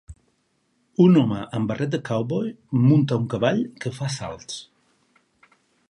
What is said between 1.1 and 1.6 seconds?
home